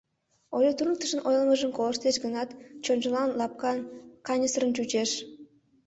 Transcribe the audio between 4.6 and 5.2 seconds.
чучеш.